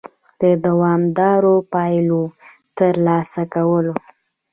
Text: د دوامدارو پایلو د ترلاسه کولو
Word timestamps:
د 0.41 0.43
دوامدارو 0.65 1.55
پایلو 1.73 2.21
د 2.31 2.33
ترلاسه 2.77 3.43
کولو 3.53 3.95